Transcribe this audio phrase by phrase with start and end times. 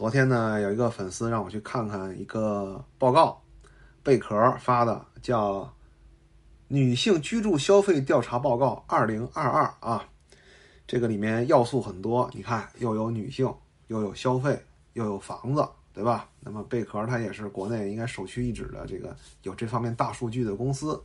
[0.00, 3.38] 昨天呢，有一个粉丝让我去看看一个报告，
[4.02, 5.56] 贝壳发的，叫
[6.68, 10.02] 《女性居住消费调查报告二零二二》啊。
[10.86, 13.54] 这个里面要素很多，你看又有女性，
[13.88, 14.58] 又有消费，
[14.94, 16.26] 又有房子，对吧？
[16.40, 20.98] 那么贝壳它也是国内应该首屈一指的这个有这方面大数据的公司。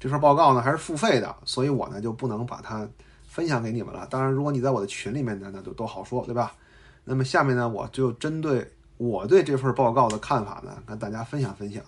[0.00, 2.88] 这份报告呢还是付费的，所以我呢就不能把它
[3.22, 4.04] 分享给你们了。
[4.10, 6.56] 当然，如果你在我的群里面呢，那就都好说，对吧？
[7.08, 11.80] 那么下面呢，我就针对我对这份报告的看法呢，跟大家分享分享。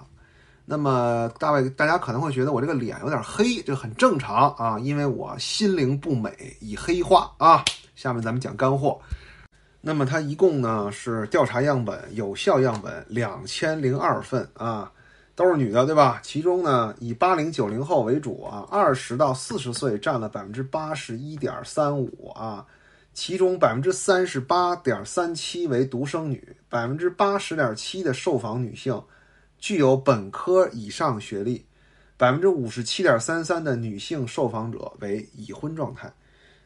[0.64, 6.30] 那么大卫大家可能会觉得我这个脸有点黑，这很正常啊，因为我心灵不美，
[6.60, 7.64] 已黑化啊。
[7.96, 9.00] 下面咱们讲干货。
[9.80, 14.92] 那么它一共呢是调查样本有效样本两千零二份啊，
[15.34, 16.20] 都是女的，对吧？
[16.22, 22.66] 其中呢以八零九零后为主啊，二十到四十岁占了百分之八十一点三五啊，
[23.12, 29.02] 其中百分之三十八点三七为独生女，百分之八十点七的受访女性。
[29.60, 31.66] 具有本科以上学历，
[32.16, 36.12] 百分之五十七点三三的女性受访者为已婚状态，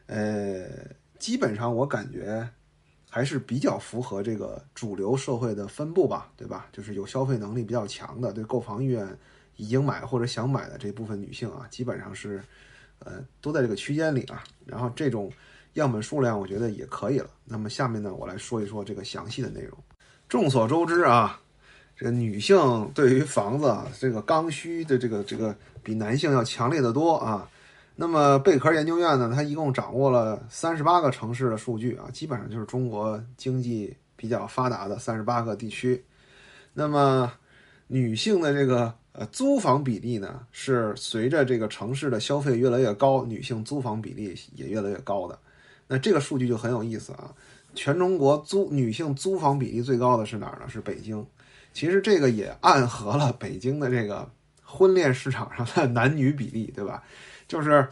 [0.05, 0.67] 呃，
[1.17, 2.47] 基本上我感觉
[3.09, 6.67] 还是比较符合这个主流社会的分布吧，对吧？
[6.71, 9.07] 就是有消费能力比较强的，对购房意愿
[9.55, 12.43] 已经买或者想买的这部分女性啊，基本上是
[12.99, 14.43] 呃都在这个区间里啊。
[14.67, 15.31] 然后这种
[15.73, 17.29] 样本数量，我觉得也可以了。
[17.45, 19.77] 那么下面呢，我来说一说这个详细的内容。
[20.27, 21.39] 众所周知啊。
[21.95, 27.47] 这个女性对于房子这个刚需的这个这个比男性要强烈的多啊。
[27.95, 36.03] 那么贝壳研究院呢，它一共掌握了三十八个城市的数据啊，基本上就是中国经济比较发达的三十八个地区。
[36.73, 37.31] 那么
[37.85, 45.37] 女性的这个呃租房比例呢，是随着这个城市的消费越来越高，女性租房比例也越来越高的。
[45.87, 47.33] 那这个数据就很有意思啊。
[47.75, 50.69] 全中国租女性租房比例最高的是哪儿呢？
[50.69, 51.25] 是北京。
[51.73, 54.29] 其实这个也暗合了北京的这个
[54.63, 57.03] 婚恋市场上的男女比例，对吧？
[57.47, 57.87] 就是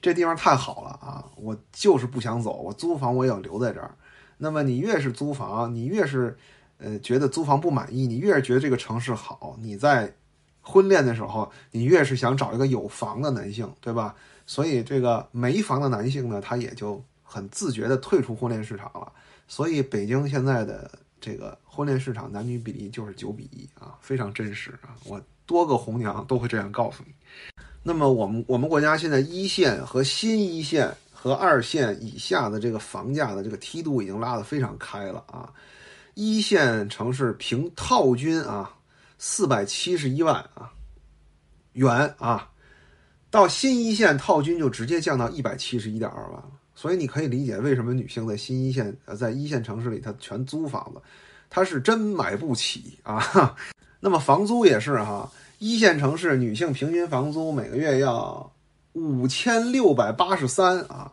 [0.00, 3.94] 这地方太好了啊，我就是不想走，我租房我也要留在这儿。
[4.38, 6.36] 那么你越是租房，你越是
[6.78, 10.14] 呃觉得租房不满意，你越是觉得这个城市好，你在
[10.62, 14.14] 婚恋的时候，你越是想找一个有房的男性，对吧？
[14.46, 19.12] 所以这个没房的男性呢，他也就很自觉地退出婚恋市场了。
[19.46, 20.90] 所以北京现在的。
[21.18, 24.94] 这个婚恋市场男女比例就是九比一啊，非常真实啊！
[25.06, 27.12] 我多个红娘都会这样告诉你。
[27.82, 35.52] 那么我们我们国家现在一线和新一线和二线以下的这个房价的这个梯度已经拉得非常开了啊！
[36.14, 38.70] 一线城市平套均啊
[39.18, 40.70] 四百七十一万啊
[41.72, 42.48] 元啊，
[43.30, 46.50] 到新一线套均就直接降到一百七十一点二万了。
[46.78, 51.00] 所以你可以理解为什么女性在新一线呃在一线城市里她全租房子，
[51.48, 53.56] 她是真买不起啊。
[53.98, 58.52] 那么房租也是哈，一线城市女性平均房租每个月要
[58.92, 61.10] 五千六百八十三啊，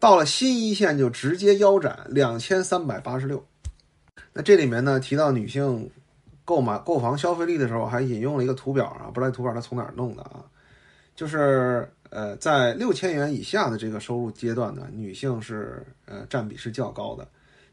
[0.00, 3.44] 到了新一线就直接腰斩两千三百八十六。
[4.32, 5.90] 那这里面呢提到女性
[6.42, 10.42] 购买购房消费力的时候，还引用了一个图表啊，不知道图表它从哪儿弄的啊，
[11.14, 11.86] 就是。
[12.14, 17.26] 呃，在六千元以下的这个收入阶段呢，女性是呃占比是较高的，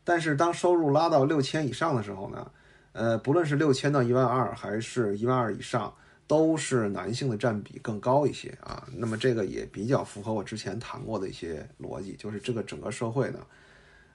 [0.06, 2.50] 但是当收入拉到六千以上的时候呢，
[2.94, 5.94] 呃，不论是六千到一万二，还是一万二以上，
[6.26, 8.88] 都是男性的占比更高一些啊。
[8.96, 13.40] 那么这个也比较符合我之前谈过的一些逻辑，就是这个整个社会呢，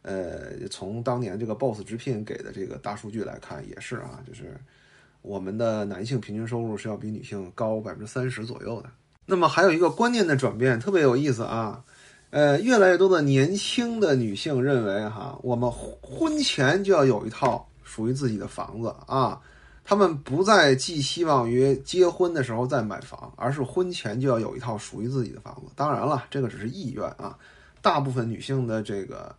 [0.01, 4.59] 呃，从当年这个 BOSS 直聘给的这个大数据来看，也是啊，就是
[5.21, 8.89] 我们的男性平均收入是要比女性高百分之三十左右的。
[9.27, 11.83] 那么还有一个观念的转变特别有意思啊，
[12.31, 19.41] 呃，越来越多的年轻的女性认为哈，我们婚前就要有一套属于自己的房子啊，
[19.83, 25.73] 她们不再寄希望于结婚的时候再买房，而是婚前就要有一套属于自己的房子。
[25.75, 27.39] 当然了，这个只是意愿啊，
[27.81, 29.35] 大部分女性的这个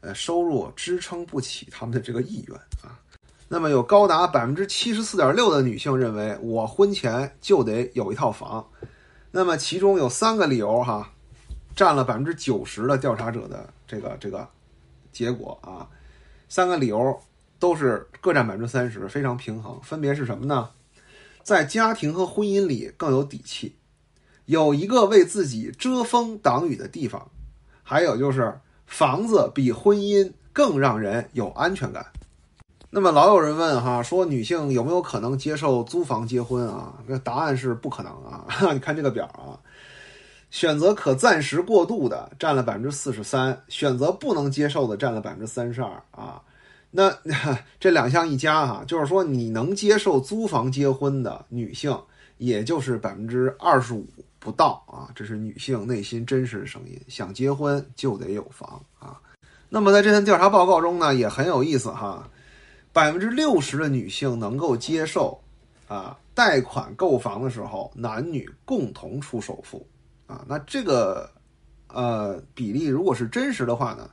[0.00, 2.98] 呃收入支撑不起她们的这个意愿啊。
[3.48, 8.64] 那么有高达百分之七十四点六的女性认为，我婚前就得有一套房。
[9.36, 11.10] 那么其中有三个理由哈，
[11.74, 14.48] 占了百分之九十的调查者的这个这个
[15.10, 15.90] 结果啊，
[16.48, 17.20] 三个理由
[17.58, 19.76] 都是各占百分之三十，非常平衡。
[19.82, 20.70] 分别是什么呢？
[21.42, 23.74] 在家庭和婚姻里更有底气，
[24.44, 27.28] 有一个为自己遮风挡雨的地方，
[27.82, 32.06] 还有就是房子比婚姻更让人有安全感。
[32.94, 36.94] 那么老有人问哈，说女性有没有可能接受租房结婚啊？
[37.08, 38.46] 那答案是不可能啊！
[38.72, 39.58] 你看这个表啊，
[40.48, 46.40] 选择可暂时过渡的占了百分之四十三，选择不能接受的占了百分之三十二啊。
[46.92, 47.12] 那
[47.80, 52.00] 这两项一加哈，就是说你能接受租房结婚的女性，
[52.38, 54.06] 也就是百分之二十五
[54.38, 55.10] 不到啊。
[55.16, 59.18] 这是女性内心真实的声音，想结婚就得有房啊。
[59.68, 62.30] 那么在这份调查报告中呢，也很有意思哈，
[62.94, 65.38] 百分之六十的女性能够接受
[65.88, 69.84] 啊，贷款购房的时候男女共同出首付
[70.28, 70.44] 啊。
[70.48, 71.28] 那这个
[71.88, 74.08] 呃比例如果是真实的话呢？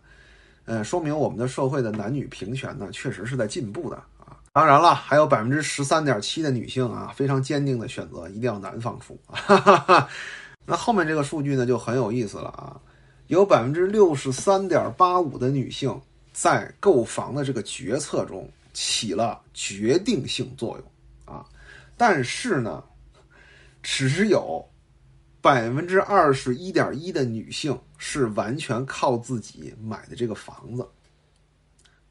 [0.66, 4.38] 嗯，说明我们的社会的男女平权呢，确实是在进步的啊。
[4.54, 9.16] 当然了，还有百分之十三点七的女性啊，非常坚定的选择一定要男方出。
[10.66, 12.80] 那后面这个数据呢，就很有意思了啊。
[13.28, 16.00] 有百分之六十三点八五的女性
[16.34, 21.46] 在购房的这个决策中起了决定性作用啊，
[21.98, 22.84] 但是呢，
[23.82, 24.68] 只有。
[25.44, 30.88] 百分之二十一点一的女性是完全靠自己买的这个房子。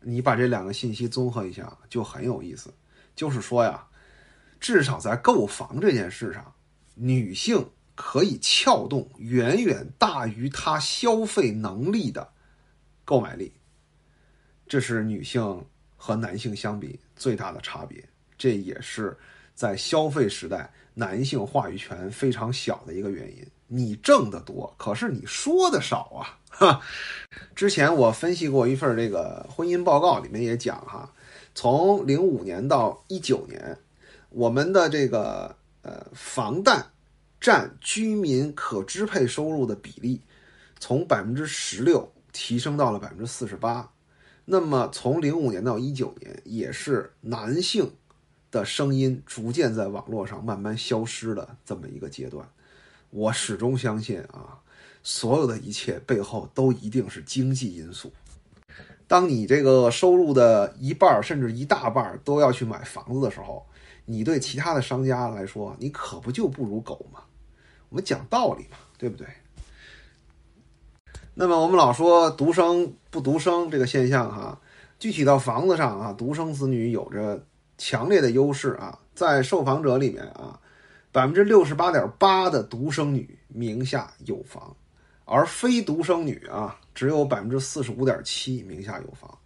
[0.01, 2.75] 你把这两个信息综合一下，就很有意思。
[3.15, 3.87] 就是说呀，
[4.59, 6.53] 至少在购房这件事上，
[6.95, 7.65] 女性
[7.95, 12.29] 可以撬动远远大于她消费能力的
[13.05, 13.53] 购买力。
[14.67, 15.65] 这是女性
[16.01, 18.03] 和男性相比最大的差别。
[18.39, 19.15] 这也是
[19.55, 20.73] 在消费时代。
[20.93, 26.37] 男性话语权非常小的一个原因，你挣得多，可是你说的少啊！
[26.51, 26.83] 哈，
[27.55, 31.11] 之前我分析过一份这个婚姻报告，里面也讲哈，
[31.55, 33.79] 从零五年到一九年，
[34.31, 36.85] 我们的这个呃房贷
[37.41, 40.21] 占居民可支配收入的比例，
[40.81, 43.89] 从百分之十六提升到了百分之四十八。
[44.53, 47.93] 那么从零五年到一九年，也是男性。
[48.51, 52.45] 的声音逐渐在网络上慢慢消失的这么一个阶段，
[53.11, 54.59] 我始终相信啊，
[55.05, 58.13] 所有的一切背后都一定是经济因素。
[59.07, 63.65] 当你这个收入的一半甚至一大半都要去买房子的时候，
[64.05, 67.21] 你对其他的商家来说，你可不就不如狗吗？
[67.89, 69.29] 我们讲道理嘛，对不对？
[71.35, 74.59] 那么我们老说独生不独生这个现象哈，
[74.99, 77.45] 具体到房子上啊，独生子女有着。
[77.83, 80.61] 强烈的优势啊，在受访者里面啊，
[81.11, 84.77] 百分之六十八点八的独生女名下有房，
[85.25, 89.39] 而非独生女啊，只有百分之四十五点七名下有房。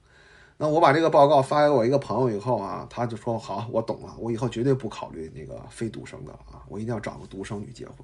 [0.56, 7.98] 那我把这个报告发给我一个朋友以后啊，他就说：“好，我懂了，我以后绝对不考虑那个非独生的了啊，我一定要找个独生女结婚。”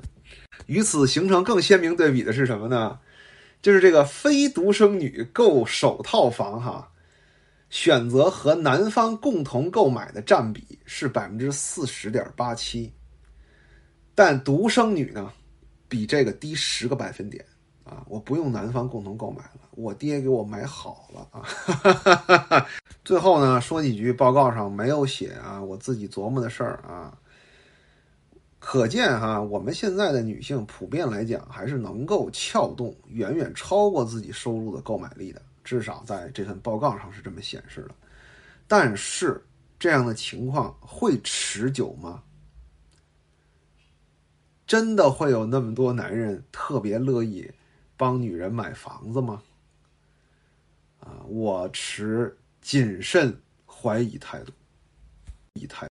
[0.66, 2.96] 与此形成更鲜明对比的是什么呢？
[3.62, 6.86] 就是这个非独生女购首套房哈。
[7.68, 12.92] 选择和男方共同购买的占比是百分之四十点八七，
[14.12, 15.32] 但独生女呢，
[15.88, 17.44] 比这个低十个百分点
[17.84, 18.02] 啊！
[18.08, 21.28] 我不用男方共同购买了，我爹给我买好了
[22.50, 22.66] 啊！
[23.06, 27.16] 最后呢，说几句报告上没有写啊，我自己琢磨的事儿啊，
[28.60, 35.42] 可见哈，我们现在的女性普遍来讲，还是能够撬动远远超过自己收入的购买力的。
[35.64, 37.94] 至少在这份报告上是这么显示的，
[38.68, 39.42] 但是
[39.78, 42.22] 这样的情况会持久吗？
[44.66, 47.50] 真的会有那么多男人特别乐意
[47.96, 49.42] 帮女人买房子吗？
[51.00, 54.52] 啊，我持谨慎怀疑态度，
[55.54, 55.89] 疑态。